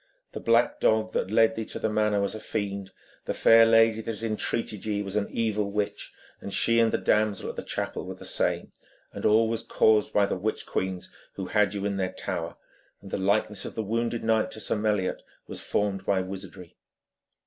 'The 0.31 0.39
black 0.39 0.79
dog 0.79 1.13
that 1.13 1.29
led 1.29 1.55
thee 1.55 1.63
to 1.63 1.77
the 1.77 1.87
manor 1.87 2.19
was 2.19 2.33
a 2.33 2.39
fiend, 2.39 2.89
the 3.25 3.35
fair 3.35 3.67
lady 3.67 4.01
that 4.01 4.23
entreated 4.23 4.83
ye 4.83 5.03
was 5.03 5.15
an 5.15 5.27
evil 5.29 5.69
witch, 5.69 6.11
and 6.39 6.55
she 6.55 6.79
and 6.79 6.91
the 6.91 6.97
damsel 6.97 7.51
at 7.51 7.55
the 7.55 7.61
chapel 7.61 8.03
were 8.03 8.15
the 8.15 8.25
same, 8.25 8.71
and 9.13 9.25
all 9.27 9.47
was 9.47 9.61
caused 9.61 10.11
by 10.11 10.25
the 10.25 10.35
witch 10.35 10.65
queens 10.65 11.11
who 11.33 11.45
had 11.45 11.75
you 11.75 11.85
in 11.85 11.97
their 11.97 12.11
tower; 12.13 12.55
and 12.99 13.11
the 13.11 13.17
likeness 13.19 13.63
of 13.63 13.75
the 13.75 13.83
wounded 13.83 14.23
knight 14.23 14.49
to 14.49 14.59
Sir 14.59 14.75
Meliot 14.75 15.21
was 15.45 15.61
formed 15.61 16.03
by 16.03 16.19
wizardry. 16.23 16.75